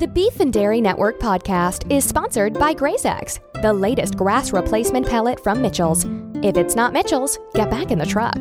[0.00, 5.38] The Beef and Dairy Network podcast is sponsored by GrazeX, the latest grass replacement pellet
[5.44, 6.06] from Mitchell's.
[6.42, 8.36] If it's not Mitchell's, get back in the truck.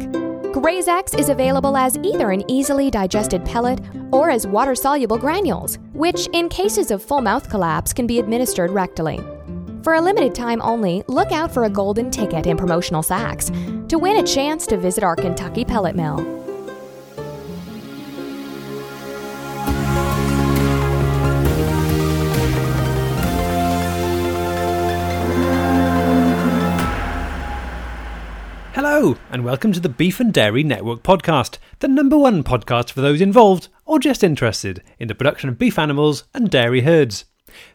[0.56, 3.82] GrazeX is available as either an easily digested pellet
[4.14, 8.72] or as water soluble granules, which, in cases of full mouth collapse, can be administered
[8.72, 9.20] rectally.
[9.84, 13.52] For a limited time only, look out for a golden ticket in promotional sacks
[13.90, 16.39] to win a chance to visit our Kentucky pellet mill.
[28.82, 33.02] Hello, and welcome to the Beef and Dairy Network podcast, the number one podcast for
[33.02, 37.26] those involved or just interested in the production of beef animals and dairy herds.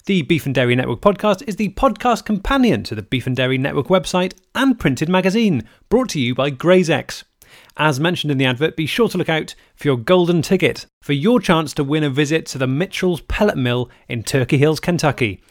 [0.07, 3.59] The Beef and Dairy Network podcast is the podcast companion to the Beef and Dairy
[3.59, 7.25] Network website and printed magazine, brought to you by GrazeX.
[7.77, 11.13] As mentioned in the advert, be sure to look out for your golden ticket for
[11.13, 15.43] your chance to win a visit to the Mitchell's Pellet Mill in Turkey Hills, Kentucky.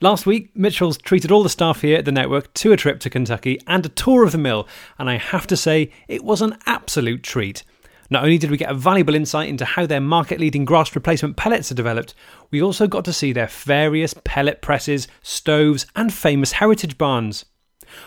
[0.00, 3.10] Last week, Mitchell's treated all the staff here at the network to a trip to
[3.10, 6.56] Kentucky and a tour of the mill, and I have to say, it was an
[6.64, 7.64] absolute treat.
[8.08, 11.36] Not only did we get a valuable insight into how their market leading grass replacement
[11.36, 12.14] pellets are developed,
[12.50, 17.44] we also got to see their various pellet presses, stoves, and famous heritage barns.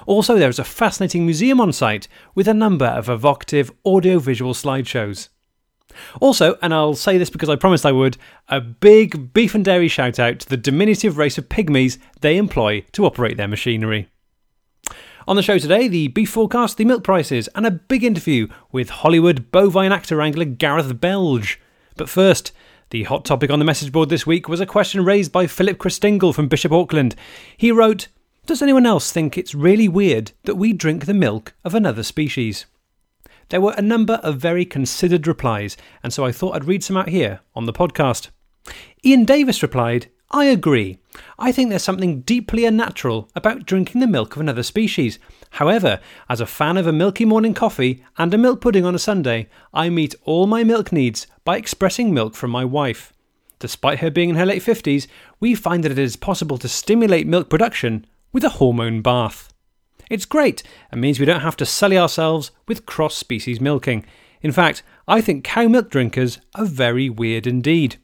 [0.05, 5.29] Also, there is a fascinating museum on site with a number of evocative audio-visual slideshows.
[6.19, 8.17] Also, and I'll say this because I promised I would,
[8.47, 12.81] a big beef and dairy shout out to the diminutive race of pygmies they employ
[12.93, 14.09] to operate their machinery.
[15.27, 18.89] On the show today, the beef forecast, the milk prices, and a big interview with
[18.89, 21.61] Hollywood bovine actor wrangler Gareth Belge.
[21.95, 22.51] But first,
[22.89, 25.77] the hot topic on the message board this week was a question raised by Philip
[25.77, 27.15] Christingle from Bishop Auckland.
[27.55, 28.09] He wrote,
[28.45, 32.65] Does anyone else think it's really weird that we drink the milk of another species?
[33.47, 36.97] There were a number of very considered replies, and so I thought I'd read some
[36.97, 38.31] out here on the podcast.
[39.05, 40.97] Ian Davis replied, I agree.
[41.39, 45.19] I think there's something deeply unnatural about drinking the milk of another species.
[45.51, 48.99] However, as a fan of a milky morning coffee and a milk pudding on a
[48.99, 53.13] Sunday, I meet all my milk needs by expressing milk from my wife.
[53.59, 55.07] Despite her being in her late 50s,
[55.39, 59.53] we find that it is possible to stimulate milk production with a hormone bath.
[60.09, 64.05] It's great and means we don't have to sully ourselves with cross species milking.
[64.41, 67.95] In fact, I think cow milk drinkers are very weird indeed.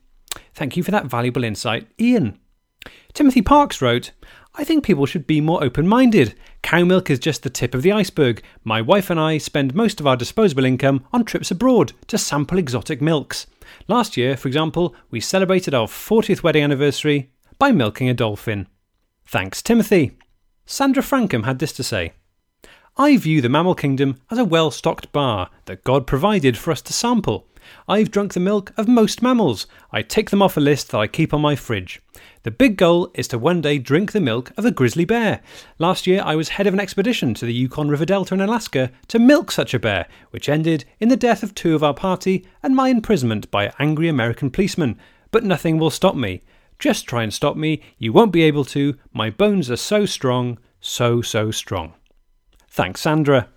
[0.54, 2.40] Thank you for that valuable insight, Ian.
[3.14, 4.12] Timothy Parks wrote,
[4.56, 6.36] I think people should be more open minded.
[6.64, 8.42] Cow milk is just the tip of the iceberg.
[8.64, 12.58] My wife and I spend most of our disposable income on trips abroad to sample
[12.58, 13.48] exotic milks.
[13.88, 18.68] Last year, for example, we celebrated our 40th wedding anniversary by milking a dolphin.
[19.32, 20.18] Thanks, Timothy.
[20.66, 22.14] Sandra Frankham had this to say
[22.98, 26.82] I view the mammal kingdom as a well stocked bar that God provided for us
[26.82, 27.46] to sample.
[27.88, 29.68] I've drunk the milk of most mammals.
[29.92, 32.02] I tick them off a list that I keep on my fridge.
[32.42, 35.42] The big goal is to one day drink the milk of a grizzly bear.
[35.78, 38.92] Last year, I was head of an expedition to the Yukon River Delta in Alaska
[39.10, 42.48] to milk such a bear, which ended in the death of two of our party
[42.64, 44.98] and my imprisonment by angry American policemen.
[45.30, 46.42] But nothing will stop me.
[46.80, 47.82] Just try and stop me.
[47.98, 48.98] You won't be able to.
[49.12, 51.94] My bones are so strong, so, so strong.
[52.70, 53.50] Thanks, Sandra.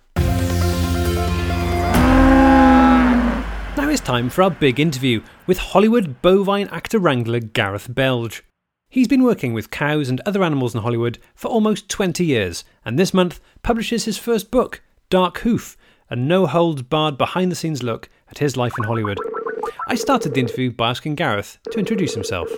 [3.77, 8.43] Now it's time for our big interview with Hollywood bovine actor wrangler Gareth Belge.
[8.89, 12.99] He's been working with cows and other animals in Hollywood for almost 20 years, and
[12.99, 15.77] this month publishes his first book, Dark Hoof,
[16.09, 19.17] a no holds barred behind the scenes look at his life in Hollywood.
[19.87, 22.49] I started the interview by asking Gareth to introduce himself.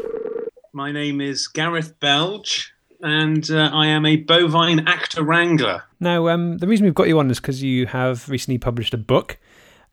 [0.75, 5.83] My name is Gareth Belge, and uh, I am a bovine actor wrangler.
[6.01, 8.97] Now, um, the reason we've got you on is because you have recently published a
[8.97, 9.37] book.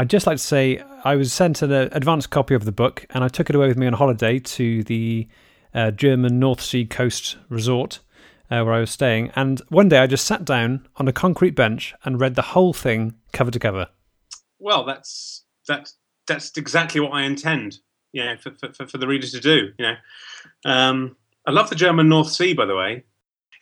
[0.01, 3.07] I'd just like to say I was sent an uh, advanced copy of the book,
[3.11, 5.29] and I took it away with me on holiday to the
[5.73, 8.01] uh, German North Sea coast resort
[8.51, 9.31] uh, where I was staying.
[9.37, 12.73] And one day I just sat down on a concrete bench and read the whole
[12.73, 13.87] thing cover to cover.
[14.59, 17.79] Well, that's that's that's exactly what I intend.
[18.13, 19.69] Yeah, for, for, for the reader to do.
[19.79, 19.95] You know,
[20.65, 23.05] um, I love the German North Sea, by the way.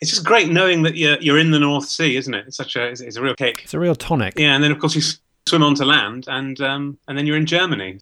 [0.01, 2.47] It's just great knowing that you're you're in the North Sea, isn't it?
[2.47, 3.61] It's such a it's, it's a real kick.
[3.63, 4.33] It's a real tonic.
[4.37, 5.01] Yeah, and then of course you
[5.47, 7.99] swim onto land, and um, and then you're in Germany.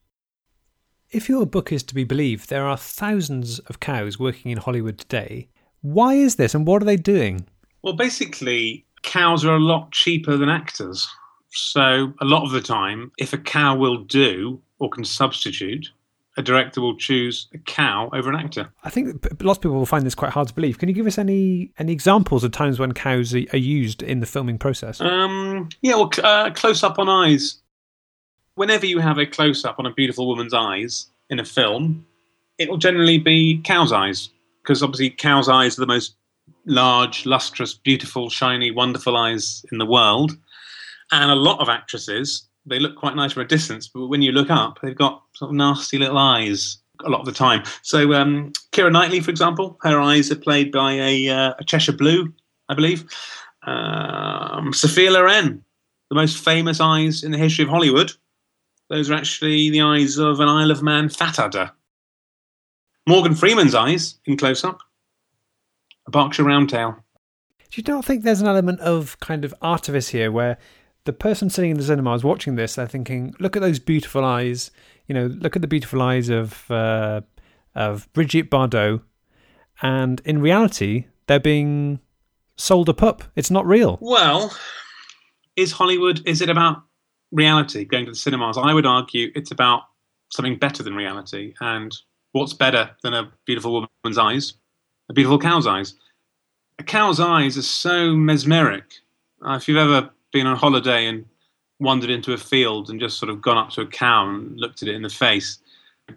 [1.12, 5.00] If your book is to be believed, there are thousands of cows working in Hollywood
[5.00, 5.50] today.
[5.82, 7.48] Why is this, and what are they doing?
[7.82, 11.08] Well, basically, cows are a lot cheaper than actors.
[11.52, 15.90] So a lot of the time, if a cow will do or can substitute,
[16.40, 18.70] a director will choose a cow over an actor.
[18.86, 20.80] I think lots of people will find this quite hard to believe.
[20.80, 24.26] Can you give us any any examples of times when cows are used in the
[24.26, 25.02] filming process?
[25.02, 27.58] Um, yeah, well, uh, close up on eyes.
[28.56, 32.06] Whenever you have a close up on a beautiful woman's eyes in a film,
[32.58, 34.30] it'll generally be cow's eyes
[34.64, 36.16] because obviously cow's eyes are the most
[36.66, 40.38] large, lustrous, beautiful, shiny, wonderful eyes in the world.
[41.12, 44.32] And a lot of actresses, they look quite nice from a distance, but when you
[44.32, 47.64] look up, they've got sort of nasty little eyes a lot of the time.
[47.82, 51.94] So um, Keira Knightley, for example, her eyes are played by a, uh, a Cheshire
[51.94, 52.34] Blue,
[52.68, 53.06] I believe.
[53.66, 55.64] Um, Sophia Loren,
[56.10, 58.12] the most famous eyes in the history of Hollywood.
[58.90, 61.72] Those are actually the eyes of an Isle of Man fat adder.
[63.08, 64.82] Morgan Freeman's eyes in close up.
[66.08, 66.96] A Berkshire Roundtail.
[67.72, 70.58] Do you not think there's an element of kind of artifice here where
[71.06, 74.24] the person sitting in the cinema is watching this, they're thinking, look at those beautiful
[74.24, 74.72] eyes,
[75.08, 77.22] you know, look at the beautiful eyes of uh,
[77.76, 79.02] of Brigitte Bardot,
[79.82, 82.00] and in reality, they're being
[82.56, 83.24] sold a pup.
[83.36, 83.98] It's not real.
[84.02, 84.54] Well,
[85.56, 86.22] is Hollywood?
[86.28, 86.84] Is it about
[87.32, 87.86] reality?
[87.86, 88.58] Going to the cinemas?
[88.58, 89.84] I would argue it's about
[90.30, 91.54] something better than reality.
[91.62, 91.96] And
[92.34, 94.54] what's better than a beautiful woman's eyes?
[95.10, 95.96] A beautiful cow's eyes.
[96.78, 98.86] A cow's eyes are so mesmeric.
[99.46, 101.26] Uh, if you've ever been on holiday and
[101.80, 104.82] wandered into a field and just sort of gone up to a cow and looked
[104.82, 105.60] at it in the face.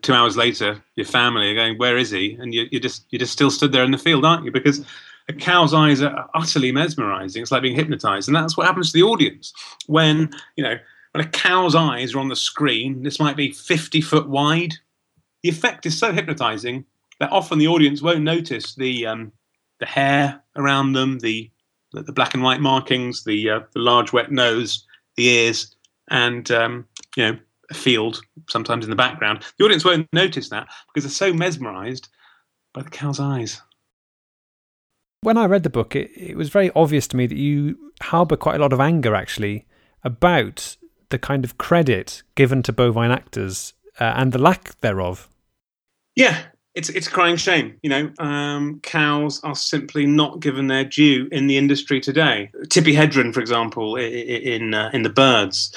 [0.01, 3.33] Two hours later, your family are going, "Where is he?" And you, just you just
[3.33, 4.51] still stood there in the field, aren't you?
[4.51, 4.85] Because
[5.29, 7.43] a cow's eyes are utterly mesmerizing.
[7.43, 9.53] It's like being hypnotized, and that's what happens to the audience
[9.87, 10.79] when you know
[11.13, 13.03] when a cow's eyes are on the screen.
[13.03, 14.75] This might be fifty foot wide.
[15.43, 16.87] The effect is so hypnotizing
[17.21, 19.33] that often the audience won't notice the um,
[19.79, 21.51] the hair around them, the
[21.93, 24.87] the black and white markings, the uh, the large wet nose,
[25.17, 25.75] the ears,
[26.11, 26.87] and um,
[27.17, 27.39] you know
[27.71, 29.45] a field sometimes in the background.
[29.59, 32.09] The audience won't notice that because they're so mesmerised
[32.73, 33.61] by the cow's eyes.
[35.23, 38.37] When I read the book, it, it was very obvious to me that you harbour
[38.37, 39.67] quite a lot of anger actually
[40.03, 40.77] about
[41.11, 45.29] the kind of credit given to bovine actors uh, and the lack thereof.
[46.17, 46.43] Yeah,
[46.75, 47.79] it's it's a crying shame.
[47.83, 52.51] You know, um, cows are simply not given their due in the industry today.
[52.67, 55.75] Tippi Hedren, for example, in uh, in the Birds,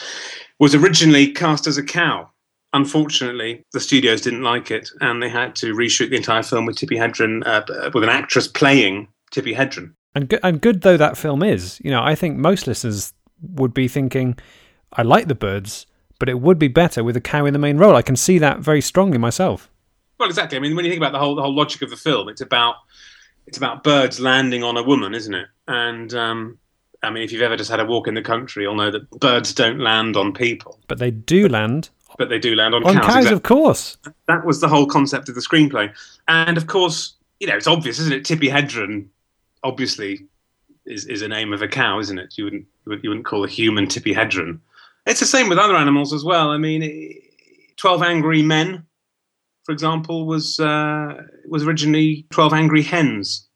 [0.59, 2.30] was originally cast as a cow.
[2.74, 6.77] Unfortunately, the studios didn't like it, and they had to reshoot the entire film with
[6.77, 9.94] Tippi Hedren, uh, with an actress playing Tippi Hedren.
[10.13, 13.74] And good, and good though that film is, you know, I think most listeners would
[13.74, 14.38] be thinking,
[14.94, 15.86] "I like the Birds."
[16.18, 17.94] But it would be better with a cow in the main role.
[17.94, 19.69] I can see that very strongly myself.
[20.19, 20.57] Well, exactly.
[20.57, 22.41] I mean, when you think about the whole the whole logic of the film, it's
[22.41, 22.75] about
[23.47, 25.47] it's about birds landing on a woman, isn't it?
[25.67, 26.57] And um,
[27.03, 29.09] I mean, if you've ever just had a walk in the country, you'll know that
[29.19, 31.89] birds don't land on people, but they do land.
[32.17, 33.06] But they do land on, on cows.
[33.06, 33.35] cows exactly.
[33.35, 33.97] of course.
[34.27, 35.94] That was the whole concept of the screenplay,
[36.27, 38.23] and of course, you know, it's obvious, isn't it?
[38.23, 39.07] Tippi Hedren,
[39.63, 40.25] obviously,
[40.85, 42.38] is is a name of a cow, isn't it?
[42.38, 44.59] You wouldn't you wouldn't call a human Tippi Hedren.
[45.06, 46.50] It's the same with other animals as well.
[46.50, 47.21] I mean,
[47.75, 48.85] Twelve Angry Men
[49.65, 51.15] for example, was uh,
[51.47, 53.50] was originally Twelve Angry Hens.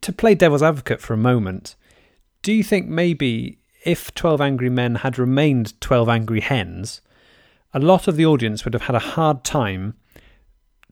[0.00, 1.76] To play devil's advocate for a moment,
[2.42, 7.00] do you think maybe if Twelve Angry Men had remained Twelve Angry Hens,
[7.72, 9.94] a lot of the audience would have had a hard time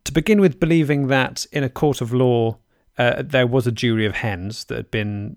[0.04, 2.58] to begin with believing that in a court of law
[2.96, 5.36] uh, there was a jury of hens that had been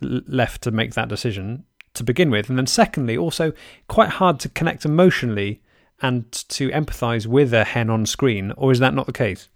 [0.00, 1.64] left to make that decision
[1.94, 3.52] to begin with, and then secondly, also
[3.88, 5.60] quite hard to connect emotionally
[6.02, 9.48] and to empathise with a hen on screen, or is that not the case?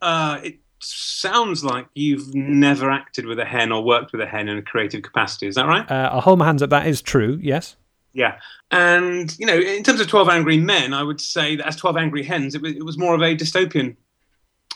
[0.00, 4.48] Uh, it sounds like you've never acted with a hen or worked with a hen
[4.48, 5.46] in a creative capacity.
[5.46, 5.88] Is that right?
[5.90, 6.70] Uh, I'll hold my hands up.
[6.70, 7.38] That is true.
[7.42, 7.76] Yes.
[8.14, 8.38] Yeah,
[8.70, 11.96] and you know, in terms of Twelve Angry Men, I would say that as Twelve
[11.96, 13.96] Angry Hens, it was, it was more of a dystopian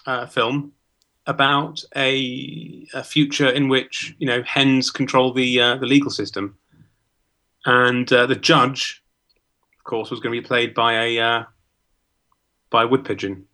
[0.06, 0.72] uh, film
[1.26, 6.56] about a, a, future in which you know hens control the uh, the legal system,
[7.64, 9.01] and uh, the judge
[9.82, 11.44] of course, was going to be played by a uh,
[12.70, 13.46] by a wood pigeon.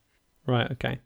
[0.46, 0.70] Right.
[0.72, 0.98] Okay.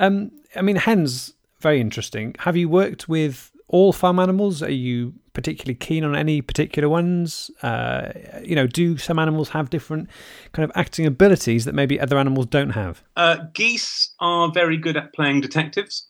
[0.00, 2.34] Um, I mean, hens very interesting.
[2.40, 4.62] Have you worked with all farm animals?
[4.62, 7.50] Are you particularly keen on any particular ones?
[7.62, 8.12] Uh,
[8.42, 10.10] you know, do some animals have different
[10.52, 13.02] kind of acting abilities that maybe other animals don't have?
[13.16, 16.08] Uh, geese are very good at playing detectives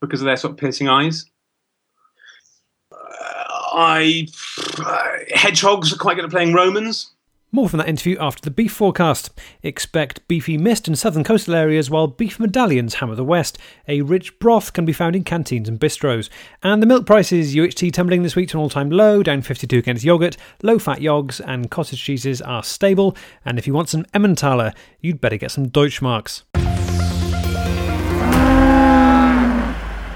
[0.00, 1.24] because of their sort of piercing eyes.
[2.90, 2.96] Uh,
[3.74, 4.26] I
[4.78, 7.13] uh, hedgehogs are quite good at playing Romans.
[7.54, 9.30] More from that interview after the beef forecast.
[9.62, 13.58] Expect beefy mist in southern coastal areas while beef medallions hammer the west.
[13.86, 16.28] A rich broth can be found in canteens and bistros.
[16.64, 19.78] And the milk prices, UHT tumbling this week to an all time low, down 52
[19.78, 20.36] against yoghurt.
[20.64, 23.16] Low fat yogs and cottage cheeses are stable.
[23.44, 26.42] And if you want some Emmentaler, you'd better get some Deutschmarks.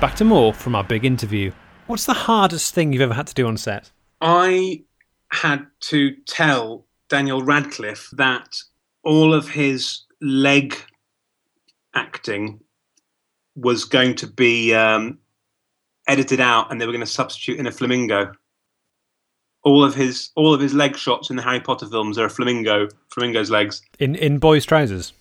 [0.01, 1.53] Back to more from our big interview.
[1.87, 3.93] What's the hardest thing you've ever had to do on set?
[4.21, 4.83] I
[5.31, 8.57] had to tell Daniel Radcliffe that
[9.05, 10.77] all of his leg
[11.95, 12.61] acting
[13.57, 15.19] was going to be um,
[16.07, 18.33] edited out, and they were going to substitute in a flamingo.
[19.65, 22.31] All of his all of his leg shots in the Harry Potter films are a
[22.31, 25.13] flamingo, flamingo's legs In in boys' trousers.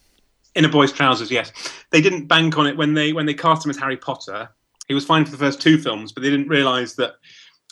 [0.56, 1.32] in a boy's trousers.
[1.32, 1.52] Yes,
[1.92, 4.50] they didn't bank on it when they when they cast him as Harry Potter.
[4.88, 7.16] He was fine for the first two films, but they didn't realise that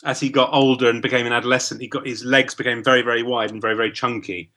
[0.04, 3.22] as he got older and became an adolescent, he got his legs became very very
[3.22, 4.50] wide and very very chunky,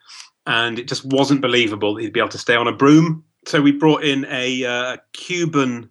[0.45, 3.23] and it just wasn't believable that he'd be able to stay on a broom.
[3.45, 5.89] So we brought in a uh, Cuban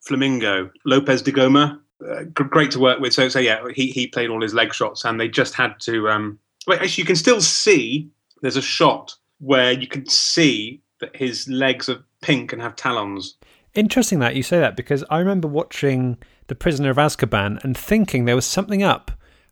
[0.00, 1.80] flamingo, Lopez de Goma.
[2.06, 3.12] Uh, great to work with.
[3.12, 6.08] So so yeah, he he played all his leg shots, and they just had to.
[6.08, 8.10] Um, wait, actually, you can still see.
[8.42, 13.36] There's a shot where you can see that his legs are pink and have talons.
[13.74, 16.16] Interesting that you say that because I remember watching
[16.48, 19.10] The Prisoner of Azkaban and thinking there was something up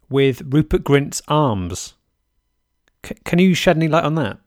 [0.08, 1.94] with Rupert Grint's arms.
[3.04, 4.38] C- can you shed any light on that?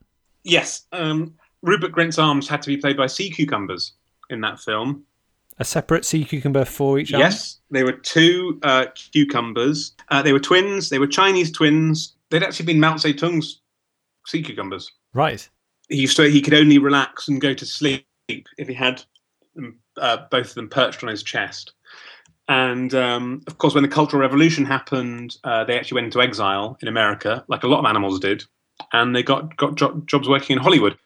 [0.44, 3.94] Yes, um, Rupert Grint's arms had to be played by sea cucumbers
[4.30, 5.04] in that film.
[5.60, 7.20] A separate sea cucumber for each arm?
[7.20, 9.94] Yes, they were two uh, cucumbers.
[10.10, 10.90] Uh, they were twins.
[10.90, 12.16] They were Chinese twins.
[12.30, 13.60] They'd actually been Mao Zedong's
[14.28, 14.92] sea cucumbers.
[15.14, 15.48] Right.
[15.90, 19.04] He he could only relax and go to sleep if he had
[19.56, 21.74] them, uh, both of them perched on his chest.
[22.50, 26.78] And um, of course, when the Cultural Revolution happened, uh, they actually went into exile
[26.82, 28.44] in America, like a lot of animals did,
[28.94, 30.98] and they got got jo- jobs working in Hollywood.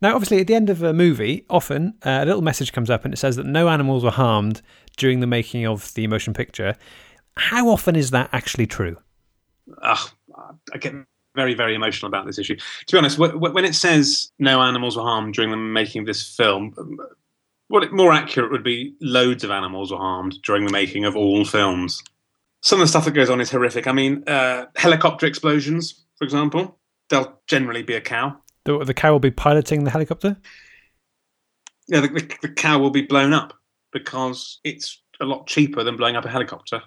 [0.00, 3.04] Now, obviously, at the end of a movie, often uh, a little message comes up
[3.04, 4.62] and it says that no animals were harmed
[4.96, 6.76] during the making of the motion picture.
[7.36, 8.96] How often is that actually true?
[9.82, 10.10] Ugh,
[10.72, 10.94] I get
[11.34, 12.56] very, very emotional about this issue.
[12.86, 16.00] To be honest, wh- wh- when it says no animals were harmed during the making
[16.00, 16.74] of this film,
[17.68, 21.16] what it, more accurate would be loads of animals were harmed during the making of
[21.16, 22.02] all films.
[22.62, 23.86] Some of the stuff that goes on is horrific.
[23.86, 28.36] I mean, uh, helicopter explosions, for example, they'll generally be a cow.
[28.64, 30.36] The, the cow will be piloting the helicopter?
[31.86, 33.54] Yeah, the, the, the cow will be blown up
[33.92, 36.82] because it's a lot cheaper than blowing up a helicopter,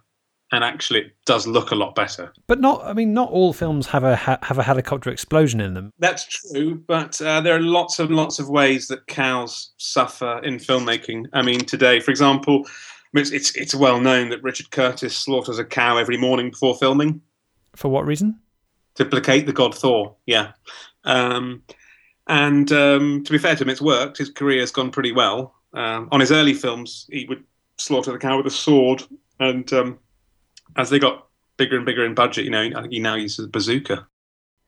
[0.51, 2.33] and actually, it does look a lot better.
[2.47, 5.73] But not, I mean, not all films have a ha- have a helicopter explosion in
[5.73, 5.91] them.
[5.99, 10.57] That's true, but uh, there are lots and lots of ways that cows suffer in
[10.57, 11.27] filmmaking.
[11.33, 12.67] I mean, today, for example,
[13.13, 17.21] it's, it's it's well known that Richard Curtis slaughters a cow every morning before filming
[17.75, 18.39] For what reason?
[18.95, 20.15] to placate the god Thor.
[20.25, 20.51] Yeah,
[21.05, 21.63] um,
[22.27, 24.17] and um, to be fair to him, it's worked.
[24.17, 25.55] His career has gone pretty well.
[25.73, 27.43] Um, on his early films, he would
[27.77, 29.03] slaughter the cow with a sword,
[29.39, 29.97] and um,
[30.75, 33.45] as they got bigger and bigger in budget, you know, I think he now uses
[33.45, 34.07] a bazooka.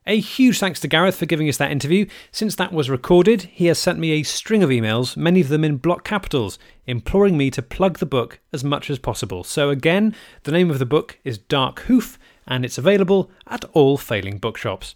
[0.06, 2.04] A huge thanks to Gareth for giving us that interview.
[2.30, 5.64] Since that was recorded, he has sent me a string of emails, many of them
[5.64, 9.44] in block capitals, imploring me to plug the book as much as possible.
[9.44, 13.96] So, again, the name of the book is Dark Hoof, and it's available at all
[13.96, 14.94] failing bookshops.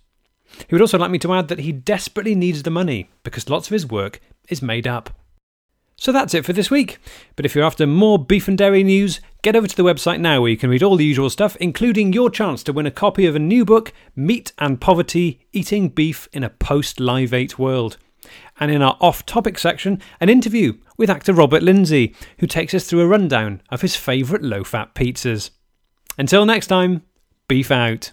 [0.69, 3.69] He would also like me to add that he desperately needs the money because lots
[3.69, 5.11] of his work is made up.
[6.01, 6.99] So that's it for this week.
[7.35, 10.41] But if you're after more beef and dairy news, get over to the website now
[10.41, 13.27] where you can read all the usual stuff, including your chance to win a copy
[13.27, 17.97] of a new book, Meat and Poverty Eating Beef in a Post Live 8 World.
[18.61, 22.87] And in our off topic section, an interview with actor Robert Lindsay, who takes us
[22.87, 25.51] through a rundown of his favourite low fat pizzas.
[26.17, 27.03] Until next time,
[27.49, 28.13] beef out.